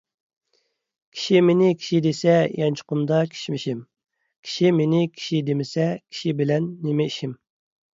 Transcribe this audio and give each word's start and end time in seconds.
كىشى 1.17 1.41
مېنى 1.49 1.67
كىشى 1.81 1.99
دېسە، 2.07 2.39
يانچۇقۇمدا 2.63 3.21
كىشمىشىم. 3.37 3.87
كىشى 4.49 4.75
مېنى 4.83 5.07
كىشى 5.15 5.47
دېمىسە، 5.53 5.91
كىشى 6.05 6.39
بىلەن 6.43 6.77
نېمە 6.91 7.13
ئىشىم. 7.13 7.43